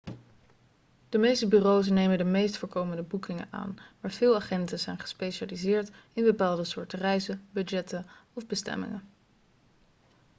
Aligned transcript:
de 1.09 1.17
meeste 1.17 1.47
bureaus 1.47 1.87
nemen 1.89 2.17
de 2.17 2.23
meest 2.23 2.57
voorkomende 2.57 3.01
boekingen 3.03 3.47
aan 3.51 3.77
maar 3.99 4.11
veel 4.11 4.35
agenten 4.35 4.79
zijn 4.79 4.99
gespecialiseerd 4.99 5.91
in 6.13 6.23
bepaalde 6.23 6.63
soorten 6.63 6.99
reizen 6.99 7.45
budgetten 7.53 8.05
of 8.33 8.45
bestemmingen 8.47 9.09